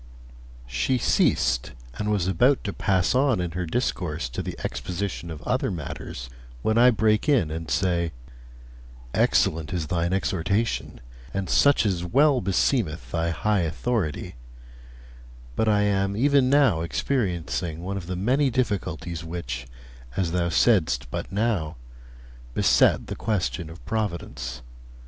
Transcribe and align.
I. 0.67 0.71
She 0.71 0.97
ceased, 0.97 1.73
and 1.99 2.09
was 2.09 2.25
about 2.25 2.63
to 2.63 2.73
pass 2.73 3.13
on 3.13 3.39
in 3.39 3.51
her 3.51 3.67
discourse 3.67 4.29
to 4.29 4.41
the 4.41 4.55
exposition 4.63 5.29
of 5.29 5.43
other 5.43 5.69
matters, 5.69 6.27
when 6.63 6.75
I 6.79 6.89
break 6.89 7.29
in 7.29 7.51
and 7.51 7.69
say: 7.69 8.11
'Excellent 9.13 9.71
is 9.71 9.85
thine 9.85 10.11
exhortation, 10.11 11.01
and 11.35 11.51
such 11.51 11.85
as 11.85 12.03
well 12.03 12.41
beseemeth 12.41 13.11
thy 13.11 13.29
high 13.29 13.59
authority; 13.59 14.33
but 15.55 15.67
I 15.69 15.81
am 15.81 16.17
even 16.17 16.49
now 16.49 16.81
experiencing 16.81 17.83
one 17.83 17.95
of 17.95 18.07
the 18.07 18.15
many 18.15 18.49
difficulties 18.49 19.23
which, 19.23 19.67
as 20.17 20.31
thou 20.31 20.49
saidst 20.49 21.11
but 21.11 21.31
now, 21.31 21.75
beset 22.55 23.05
the 23.05 23.15
question 23.15 23.69
of 23.69 23.85
providence. 23.85 24.63